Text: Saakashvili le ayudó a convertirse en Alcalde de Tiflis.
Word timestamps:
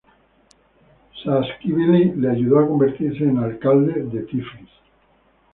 Saakashvili 1.21 2.15
le 2.19 2.31
ayudó 2.31 2.57
a 2.57 2.67
convertirse 2.67 3.23
en 3.23 3.37
Alcalde 3.37 4.01
de 4.11 4.23
Tiflis. 4.23 4.69